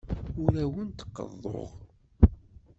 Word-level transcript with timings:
Ur 0.43 0.53
awent-d-qeḍḍuɣ. 0.63 1.69